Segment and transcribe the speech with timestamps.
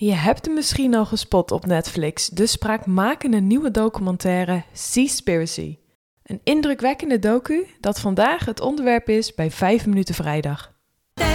[0.00, 5.78] Je hebt hem misschien al gespot op Netflix, de spraakmakende nieuwe documentaire Seaspiracy.
[6.22, 10.72] Een indrukwekkende docu dat vandaag het onderwerp is bij 5 minuten vrijdag.
[11.14, 11.30] Test,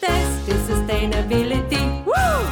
[0.00, 2.02] test is sustainability.
[2.04, 2.44] Woo!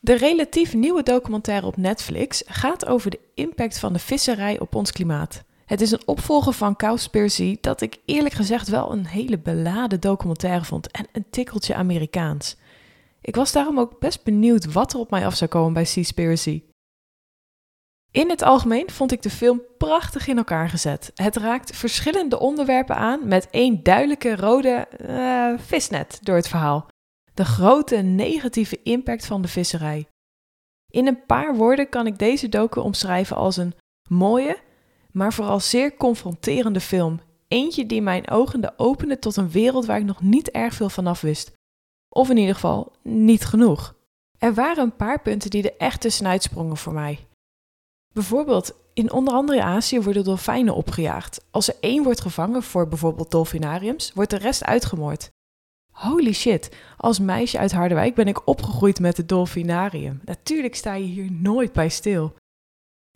[0.00, 4.92] De relatief nieuwe documentaire op Netflix gaat over de impact van de visserij op ons
[4.92, 5.44] klimaat.
[5.66, 10.64] Het is een opvolger van Cowspiracy dat ik eerlijk gezegd wel een hele beladen documentaire
[10.64, 12.56] vond en een tikkeltje Amerikaans.
[13.22, 16.62] Ik was daarom ook best benieuwd wat er op mij af zou komen bij Seaspiracy.
[18.10, 21.10] In het algemeen vond ik de film prachtig in elkaar gezet.
[21.14, 26.88] Het raakt verschillende onderwerpen aan met één duidelijke rode eh, visnet door het verhaal.
[27.34, 30.06] De grote negatieve impact van de visserij.
[30.90, 33.74] In een paar woorden kan ik deze docu omschrijven als een
[34.08, 34.58] mooie,
[35.10, 37.20] maar vooral zeer confronterende film.
[37.48, 41.20] Eentje die mijn ogen opende tot een wereld waar ik nog niet erg veel vanaf
[41.20, 41.52] wist.
[42.14, 43.94] Of in ieder geval niet genoeg.
[44.38, 47.26] Er waren een paar punten die er echt tussenuit voor mij.
[48.14, 51.44] Bijvoorbeeld, in onder andere Azië worden dolfijnen opgejaagd.
[51.50, 55.30] Als er één wordt gevangen voor bijvoorbeeld dolfinariums, wordt de rest uitgemoord.
[55.90, 60.20] Holy shit, als meisje uit Harderwijk ben ik opgegroeid met het dolfinarium.
[60.24, 62.34] Natuurlijk sta je hier nooit bij stil.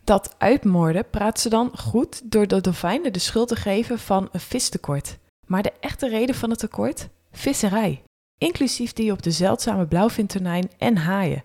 [0.03, 4.39] Dat uitmoorden praat ze dan goed door de dolfijnen de schuld te geven van een
[4.39, 5.17] vistekort.
[5.45, 7.07] Maar de echte reden van het tekort?
[7.31, 8.03] Visserij.
[8.37, 11.43] Inclusief die op de zeldzame blauwvintonijn en haaien.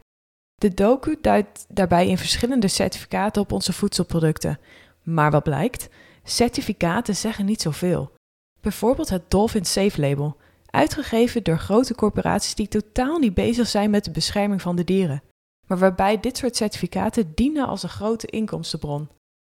[0.54, 4.58] De docu duidt daarbij in verschillende certificaten op onze voedselproducten.
[5.02, 5.88] Maar wat blijkt?
[6.24, 8.12] Certificaten zeggen niet zoveel.
[8.60, 14.04] Bijvoorbeeld het Dolphin Safe Label, uitgegeven door grote corporaties die totaal niet bezig zijn met
[14.04, 15.22] de bescherming van de dieren,
[15.66, 19.08] maar waarbij dit soort certificaten dienen als een grote inkomstenbron.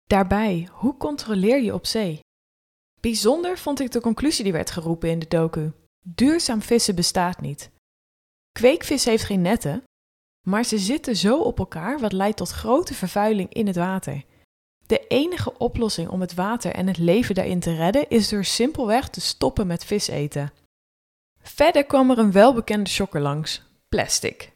[0.05, 2.21] Daarbij, hoe controleer je op zee?
[3.01, 5.73] Bijzonder vond ik de conclusie die werd geroepen in de docu.
[6.07, 7.71] Duurzaam vissen bestaat niet.
[8.53, 9.83] Kweekvis heeft geen netten,
[10.47, 14.25] maar ze zitten zo op elkaar wat leidt tot grote vervuiling in het water.
[14.87, 19.09] De enige oplossing om het water en het leven daarin te redden is door simpelweg
[19.09, 20.53] te stoppen met vis eten.
[21.41, 24.53] Verder kwam er een welbekende shocker langs: plastic.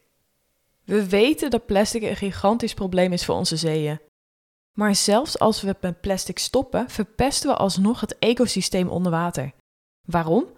[0.85, 4.01] We weten dat plastic een gigantisch probleem is voor onze zeeën.
[4.73, 9.53] Maar zelfs als we met plastic stoppen, verpesten we alsnog het ecosysteem onder water.
[10.07, 10.57] Waarom?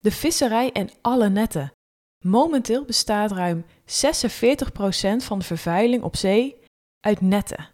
[0.00, 1.72] De visserij en alle netten.
[2.24, 3.64] Momenteel bestaat ruim 46%
[5.16, 6.60] van de vervuiling op zee
[7.00, 7.68] uit netten.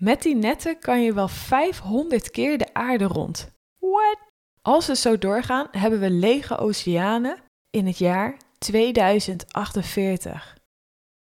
[0.00, 3.52] Met die netten kan je wel 500 keer de aarde rond.
[3.78, 4.18] What?
[4.62, 7.38] Als we zo doorgaan, hebben we lege oceanen
[7.70, 10.56] in het jaar 2048.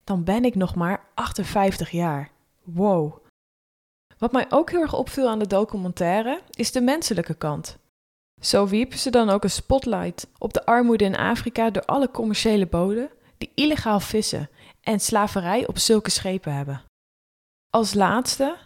[0.04, 2.32] Dan ben ik nog maar 58 jaar.
[2.64, 3.18] Wow.
[4.18, 7.78] Wat mij ook heel erg opviel aan de documentaire is de menselijke kant.
[8.44, 12.68] Zo wierpen ze dan ook een spotlight op de armoede in Afrika door alle commerciële
[12.68, 14.50] boden die illegaal vissen
[14.82, 16.84] en slaverij op zulke schepen hebben.
[17.70, 18.58] Als laatste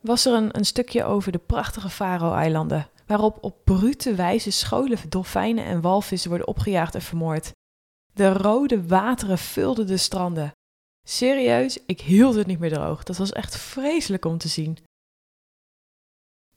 [0.00, 5.64] was er een, een stukje over de prachtige Faroe-eilanden, waarop op brute wijze scholen dolfijnen
[5.64, 7.52] en walvissen worden opgejaagd en vermoord.
[8.14, 10.52] De rode wateren vulden de stranden.
[11.08, 13.02] Serieus, ik hield het niet meer droog.
[13.02, 14.78] Dat was echt vreselijk om te zien.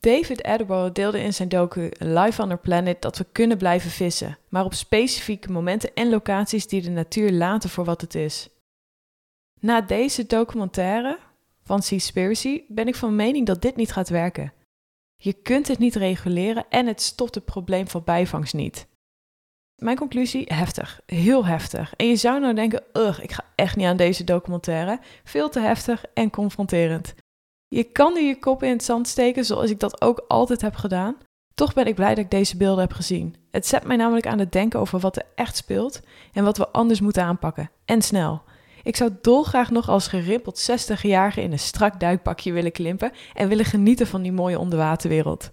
[0.06, 4.38] David Attenborough deelde in zijn docu Life on Our Planet dat we kunnen blijven vissen,
[4.48, 8.48] maar op specifieke momenten en locaties die de natuur laten voor wat het is.
[9.60, 11.18] Na deze documentaire
[11.62, 14.52] van Seaspiracy ben ik van mening dat dit niet gaat werken.
[15.16, 18.86] Je kunt het niet reguleren en het stopt het probleem van bijvangst niet.
[19.76, 21.94] Mijn conclusie: heftig, heel heftig.
[21.96, 25.00] En je zou nou denken: ugh, ik ga echt niet aan deze documentaire.
[25.24, 27.14] Veel te heftig en confronterend.
[27.68, 30.74] Je kan er je kop in het zand steken, zoals ik dat ook altijd heb
[30.74, 31.16] gedaan.
[31.54, 33.36] Toch ben ik blij dat ik deze beelden heb gezien.
[33.50, 36.00] Het zet mij namelijk aan het denken over wat er echt speelt
[36.32, 37.70] en wat we anders moeten aanpakken.
[37.84, 38.42] En snel.
[38.82, 43.64] Ik zou dolgraag nog als gerimpeld 60-jarige in een strak duikpakje willen klimpen en willen
[43.64, 45.50] genieten van die mooie onderwaterwereld.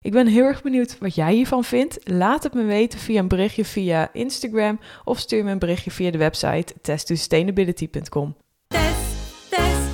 [0.00, 1.98] Ik ben heel erg benieuwd wat jij hiervan vindt.
[2.02, 6.10] Laat het me weten via een berichtje via Instagram of stuur me een berichtje via
[6.10, 8.36] de website testsustainability.com.
[8.68, 9.84] Test, test.